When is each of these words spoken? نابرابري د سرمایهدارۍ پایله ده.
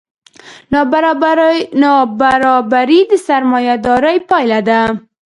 نابرابري 1.81 2.99
د 3.11 3.11
سرمایهدارۍ 3.27 4.17
پایله 4.29 4.59
ده. 4.67 4.81